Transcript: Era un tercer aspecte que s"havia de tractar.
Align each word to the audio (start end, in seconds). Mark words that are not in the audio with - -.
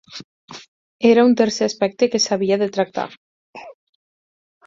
Era 1.09 1.25
un 1.27 1.35
tercer 1.41 1.67
aspecte 1.67 2.09
que 2.15 2.19
s"havia 2.21 2.59
de 2.63 2.71
tractar. 2.79 3.07